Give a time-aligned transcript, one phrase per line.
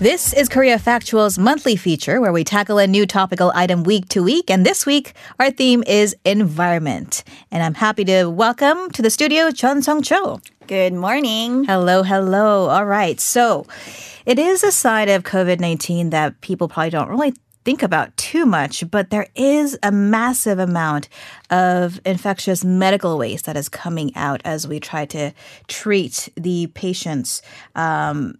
[0.00, 4.24] This is Korea Factual's monthly feature where we tackle a new topical item week to
[4.24, 4.50] week.
[4.50, 7.22] And this week, our theme is environment.
[7.52, 10.40] And I'm happy to welcome to the studio Chun Sung Cho.
[10.66, 11.62] Good morning.
[11.64, 12.68] Hello, hello.
[12.68, 13.20] All right.
[13.20, 13.66] So
[14.26, 17.32] it is a side of COVID 19 that people probably don't really
[17.64, 21.08] think about too much, but there is a massive amount
[21.50, 25.32] of infectious medical waste that is coming out as we try to
[25.66, 27.42] treat the patients.
[27.74, 28.38] Um,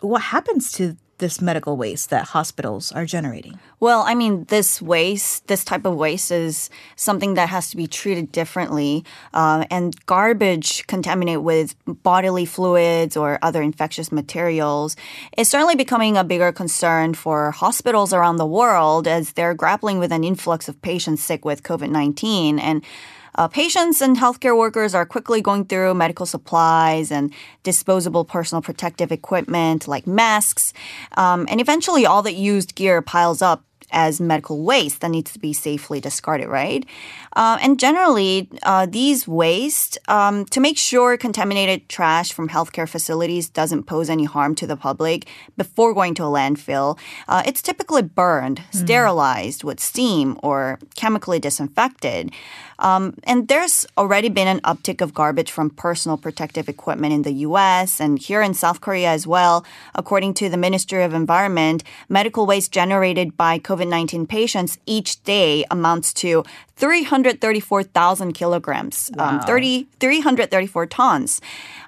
[0.00, 3.58] what happens to this medical waste that hospitals are generating?
[3.80, 7.86] Well, I mean, this waste, this type of waste is something that has to be
[7.86, 9.04] treated differently.
[9.32, 14.96] Uh, and garbage contaminated with bodily fluids or other infectious materials
[15.36, 20.12] is certainly becoming a bigger concern for hospitals around the world as they're grappling with
[20.12, 22.58] an influx of patients sick with COVID 19.
[22.58, 22.84] And
[23.38, 29.12] uh, patients and healthcare workers are quickly going through medical supplies and disposable personal protective
[29.12, 30.72] equipment like masks.
[31.16, 35.38] Um, and eventually, all that used gear piles up as medical waste that needs to
[35.38, 36.84] be safely discarded, right?
[37.34, 43.48] Uh, and generally, uh, these waste, um, to make sure contaminated trash from healthcare facilities
[43.48, 48.02] doesn't pose any harm to the public before going to a landfill, uh, it's typically
[48.02, 48.74] burned, mm.
[48.74, 52.32] sterilized with steam, or chemically disinfected.
[52.80, 57.32] Um, and there's already been an uptick of garbage from personal protective equipment in the
[57.48, 58.00] U.S.
[58.00, 59.64] and here in South Korea as well.
[59.94, 65.64] According to the Ministry of Environment, medical waste generated by COVID 19 patients each day
[65.70, 66.44] amounts to
[66.76, 69.40] 334,000 kilograms, um, wow.
[69.40, 71.40] um, 30, 334 tons.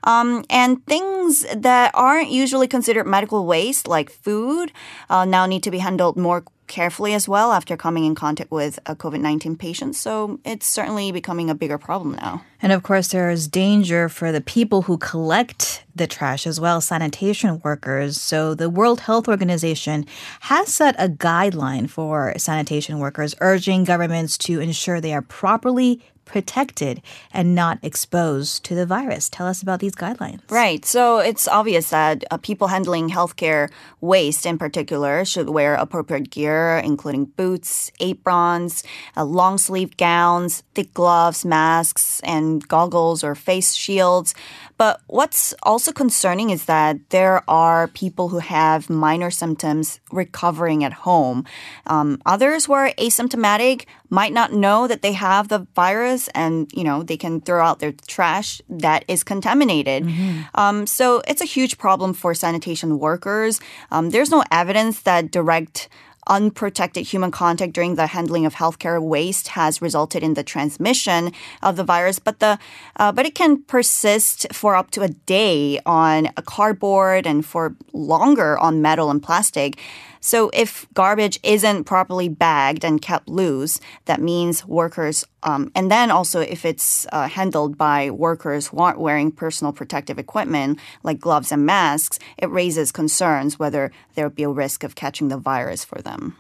[0.05, 4.73] Um, and things that aren't usually considered medical waste, like food,
[5.09, 8.79] uh, now need to be handled more carefully as well after coming in contact with
[8.87, 9.95] a COVID 19 patient.
[9.97, 12.43] So it's certainly becoming a bigger problem now.
[12.63, 16.81] And of course, there is danger for the people who collect the trash as well,
[16.81, 18.21] sanitation workers.
[18.21, 20.07] So the World Health Organization
[20.41, 27.03] has set a guideline for sanitation workers, urging governments to ensure they are properly protected
[27.35, 29.29] and not exposed to the virus.
[29.29, 30.41] Tell us about these guidelines.
[30.49, 30.85] Right.
[30.85, 33.69] So it's obvious that uh, people handling healthcare
[34.01, 38.85] waste in particular should wear appropriate gear, including boots, aprons,
[39.17, 44.35] uh, long sleeved gowns, thick gloves, masks, and goggles or face shields.
[44.79, 50.93] But what's also concerning is that there are people who have minor symptoms recovering at
[50.93, 51.45] home.
[51.87, 56.85] Um, others who are asymptomatic might not know that they have the virus and, you
[56.85, 60.05] know, they can throw out their trash that is contaminated.
[60.05, 60.41] Mm-hmm.
[60.55, 63.61] Um, so it's a huge problem for sanitation workers.
[63.91, 65.89] Um, there's no evidence that direct
[66.27, 71.33] unprotected human contact during the handling of healthcare waste has resulted in the transmission
[71.63, 72.59] of the virus, but the
[72.97, 77.75] uh, but it can persist for up to a day on a cardboard and for
[77.93, 79.79] longer on metal and plastic.
[80.21, 86.11] So if garbage isn't properly bagged and kept loose, that means workers, um, and then
[86.11, 91.51] also if it's uh, handled by workers who aren't wearing personal protective equipment like gloves
[91.51, 95.85] and masks, it raises concerns whether there would be a risk of catching the virus
[95.85, 96.37] for them.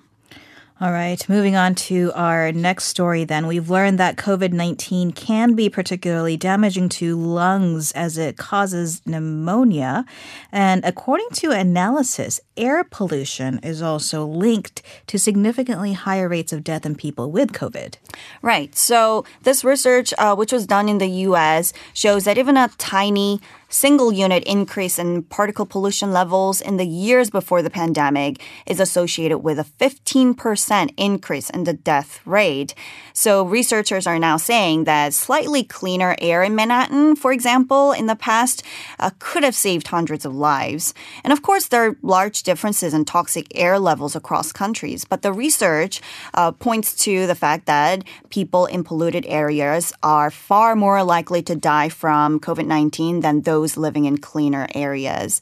[0.82, 3.46] All right, moving on to our next story then.
[3.46, 10.06] We've learned that COVID 19 can be particularly damaging to lungs as it causes pneumonia.
[10.50, 16.86] And according to analysis, air pollution is also linked to significantly higher rates of death
[16.86, 17.97] in people with COVID.
[18.41, 18.74] Right.
[18.74, 23.42] So, this research, uh, which was done in the US, shows that even a tiny
[23.70, 29.38] single unit increase in particle pollution levels in the years before the pandemic is associated
[29.38, 32.75] with a 15% increase in the death rate.
[33.12, 38.16] So researchers are now saying that slightly cleaner air in Manhattan, for example, in the
[38.16, 38.62] past
[38.98, 40.92] uh, could have saved hundreds of lives.
[41.22, 45.32] And of course, there are large differences in toxic air levels across countries, but the
[45.32, 46.00] research
[46.34, 51.54] uh, points to the fact that people in polluted areas are far more likely to
[51.54, 55.41] die from COVID 19 than those those living in cleaner areas.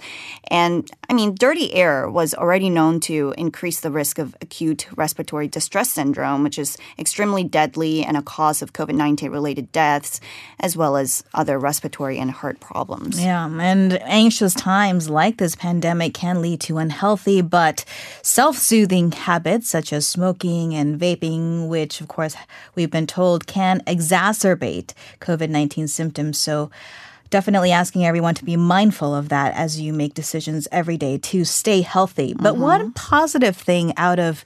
[0.51, 5.49] And I mean, dirty air was already known to increase the risk of acute respiratory
[5.49, 10.20] distress syndrome, which is extremely deadly and a cause of COVID 19 related deaths,
[10.61, 13.20] as well as other respiratory and heart problems.
[13.20, 17.85] Yeah, and anxious times like this pandemic can lead to unhealthy but
[18.23, 22.35] self soothing habits such as smoking and vaping, which, of course,
[22.75, 26.38] we've been told can exacerbate COVID 19 symptoms.
[26.38, 26.70] So,
[27.31, 31.45] definitely asking everyone to be mindful of that as you make decisions every day to
[31.45, 32.35] stay healthy.
[32.35, 32.63] But mm-hmm.
[32.63, 34.45] one positive thing out of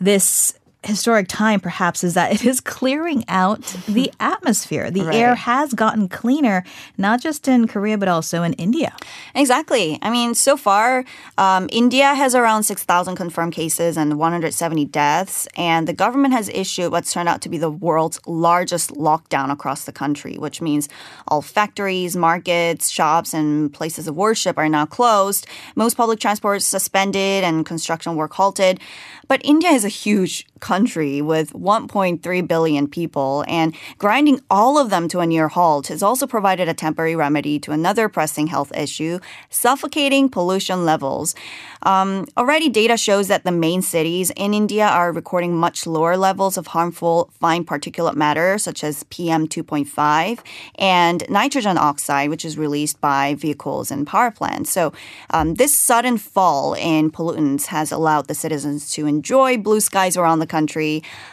[0.00, 4.90] this historic time, perhaps, is that it is clearing out the atmosphere.
[4.90, 5.14] The Right.
[5.16, 6.62] air has gotten cleaner,
[6.98, 8.94] not just in Korea, but also in India.
[9.34, 9.98] Exactly.
[10.02, 11.04] I mean, so far,
[11.38, 15.48] um, India has around 6,000 confirmed cases and 170 deaths.
[15.56, 19.84] And the government has issued what's turned out to be the world's largest lockdown across
[19.84, 20.88] the country, which means
[21.28, 25.46] all factories, markets, shops, and places of worship are now closed.
[25.74, 28.80] Most public transport is suspended and construction work halted.
[29.28, 35.08] But India is a huge country with 1.3 billion people, and grinding all of them
[35.08, 39.18] to a near halt has also provided a temporary remedy to another pressing health issue
[39.50, 41.34] suffocating pollution levels.
[41.82, 46.56] Um, already, data shows that the main cities in India are recording much lower levels
[46.56, 50.40] of harmful fine particulate matter, such as PM 2.5
[50.76, 54.70] and nitrogen oxide, which is released by vehicles and power plants.
[54.70, 54.92] So,
[55.30, 60.38] um, this sudden fall in pollutants has allowed the citizens to enjoy blue skies around
[60.38, 60.63] the country,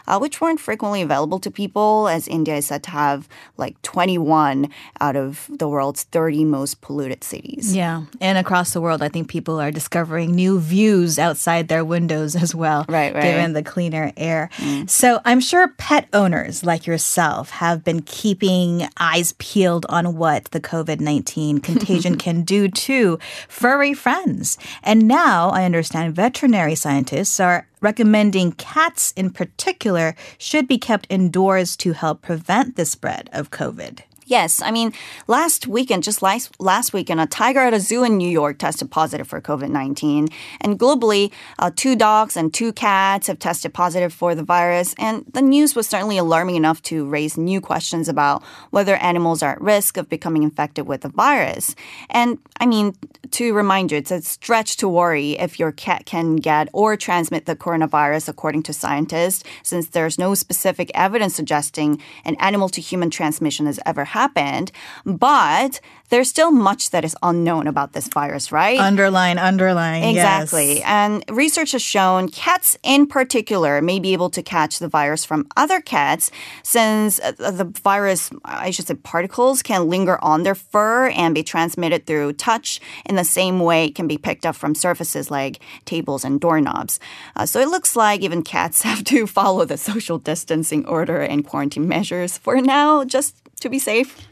[0.07, 4.69] uh, which weren't frequently available to people, as India is said to have like 21
[4.99, 7.75] out of the world's 30 most polluted cities.
[7.75, 8.03] Yeah.
[8.19, 12.53] And across the world, I think people are discovering new views outside their windows as
[12.55, 12.85] well.
[12.87, 13.23] Right, right.
[13.23, 14.49] Given the cleaner air.
[14.87, 20.59] So I'm sure pet owners like yourself have been keeping eyes peeled on what the
[20.59, 24.57] COVID 19 contagion can do to furry friends.
[24.83, 31.75] And now I understand veterinary scientists are recommending cats in particular should be kept indoors
[31.77, 34.01] to help prevent the spread of COVID.
[34.31, 34.93] Yes, I mean,
[35.27, 38.89] last weekend, just last, last weekend, a tiger at a zoo in New York tested
[38.89, 40.29] positive for COVID 19.
[40.61, 44.95] And globally, uh, two dogs and two cats have tested positive for the virus.
[44.97, 49.51] And the news was certainly alarming enough to raise new questions about whether animals are
[49.51, 51.75] at risk of becoming infected with the virus.
[52.09, 52.95] And I mean,
[53.31, 57.47] to remind you, it's a stretch to worry if your cat can get or transmit
[57.47, 63.09] the coronavirus, according to scientists, since there's no specific evidence suggesting an animal to human
[63.09, 64.20] transmission has ever happened.
[64.21, 64.71] Happened,
[65.03, 65.79] but
[66.11, 68.77] there's still much that is unknown about this virus, right?
[68.77, 70.03] Underline, underline.
[70.03, 70.75] Exactly.
[70.75, 70.83] Yes.
[70.85, 75.47] And research has shown cats in particular may be able to catch the virus from
[75.55, 76.29] other cats
[76.63, 81.43] since uh, the virus, I should say particles, can linger on their fur and be
[81.43, 85.61] transmitted through touch in the same way it can be picked up from surfaces like
[85.85, 86.99] tables and doorknobs.
[87.37, 91.47] Uh, so it looks like even cats have to follow the social distancing order and
[91.47, 94.27] quarantine measures for now, just to be safe.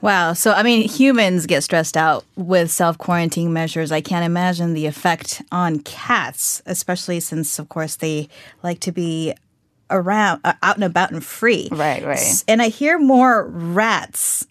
[0.00, 0.34] Wow.
[0.34, 3.90] So, I mean, humans get stressed out with self quarantine measures.
[3.90, 8.28] I can't imagine the effect on cats, especially since, of course, they
[8.62, 9.32] like to be
[9.90, 11.68] around, uh, out and about and free.
[11.70, 12.44] Right, right.
[12.46, 14.46] And I hear more rats,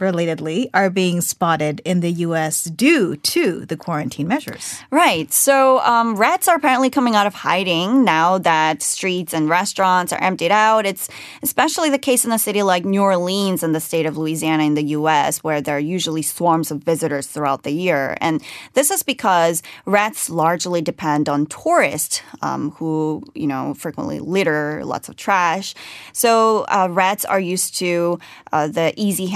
[0.00, 2.64] relatedly, are being spotted in the U.S.
[2.64, 4.80] due to the quarantine measures.
[4.90, 5.32] Right.
[5.32, 10.20] So um, rats are apparently coming out of hiding now that streets and restaurants are
[10.20, 10.86] emptied out.
[10.86, 11.08] It's
[11.42, 14.74] especially the case in a city like New Orleans in the state of Louisiana in
[14.74, 18.16] the U.S., where there are usually swarms of visitors throughout the year.
[18.20, 18.42] And
[18.74, 25.08] this is because rats largely depend on tourists um, who, you know, frequently litter lots
[25.08, 25.74] of trash.
[26.12, 28.18] So uh, rats are used to
[28.52, 29.26] uh, the easy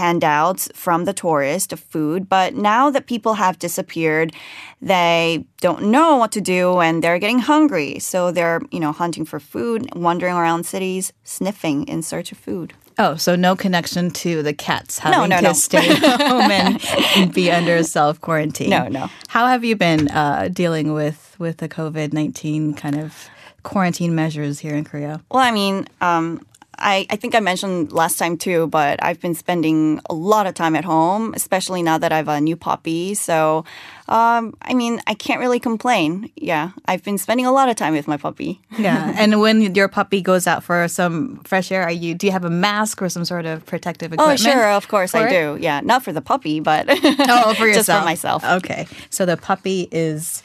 [0.55, 2.29] handouts from the tourist of food.
[2.29, 4.33] But now that people have disappeared,
[4.81, 7.99] they don't know what to do and they're getting hungry.
[7.99, 12.73] So they're, you know, hunting for food, wandering around cities, sniffing in search of food.
[12.97, 15.53] Oh, so no connection to the cats having no, to no.
[15.53, 18.71] stay home and be under self quarantine.
[18.71, 19.09] No, no.
[19.27, 23.29] How have you been uh, dealing with with the COVID nineteen kind of
[23.65, 25.21] quarantine measures here in Korea?
[25.29, 26.47] Well, I mean, um,
[26.79, 30.55] I, I think I mentioned last time too, but I've been spending a lot of
[30.55, 33.15] time at home, especially now that I have a new puppy.
[33.15, 33.65] So,
[34.09, 36.31] um, I mean, I can't really complain.
[36.37, 38.61] Yeah, I've been spending a lot of time with my puppy.
[38.79, 42.33] Yeah, and when your puppy goes out for some fresh air, are you do you
[42.33, 45.31] have a mask or some sort of protective Oh, sure, of course I it?
[45.31, 45.57] do.
[45.63, 47.75] Yeah, not for the puppy, but Oh, for yourself.
[47.87, 48.45] just for myself.
[48.45, 50.43] Okay, so the puppy is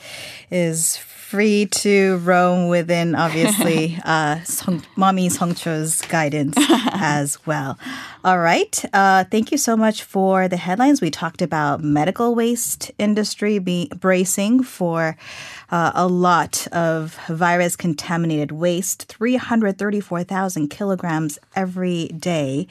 [0.52, 0.98] is
[1.30, 6.58] free to roam within obviously uh, Song, mommy Songcho's guidance
[6.92, 7.78] as well.
[8.24, 11.02] All right, uh, thank you so much for the headlines.
[11.02, 15.18] We talked about medical waste industry be bracing for.
[15.72, 22.66] Uh, a lot of virus contaminated waste, 334,000 kilograms every day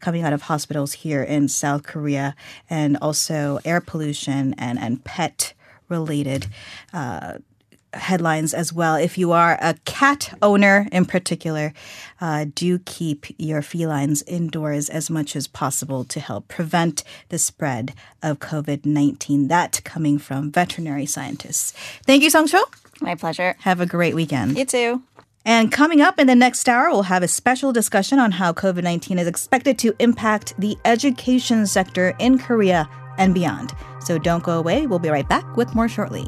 [0.00, 2.36] coming out of hospitals here in South Korea,
[2.68, 5.54] and also air pollution and, and pet
[5.88, 6.46] related.
[6.92, 7.38] Uh,
[7.94, 8.96] headlines as well.
[8.96, 11.72] If you are a cat owner in particular,
[12.20, 17.94] uh, do keep your felines indoors as much as possible to help prevent the spread
[18.22, 19.48] of COVID 19.
[19.48, 21.72] That coming from veterinary scientists.
[22.06, 22.62] Thank you, Song Songcho.
[23.00, 23.56] My pleasure.
[23.60, 24.56] Have a great weekend.
[24.56, 25.02] You too.
[25.44, 28.84] And coming up in the next hour, we'll have a special discussion on how COVID
[28.84, 33.72] 19 is expected to impact the education sector in Korea and beyond.
[34.00, 34.86] So don't go away.
[34.86, 36.26] We'll be right back with more shortly.